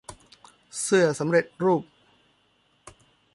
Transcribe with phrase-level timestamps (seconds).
[0.81, 1.83] เสื้อสำเร็จรูป